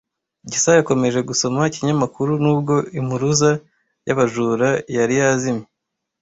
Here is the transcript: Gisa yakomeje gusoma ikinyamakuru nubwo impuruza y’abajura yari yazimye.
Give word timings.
Gisa 0.51 0.71
yakomeje 0.77 1.19
gusoma 1.29 1.61
ikinyamakuru 1.69 2.31
nubwo 2.43 2.75
impuruza 2.99 3.49
y’abajura 4.07 4.67
yari 4.97 5.15
yazimye. 5.21 5.67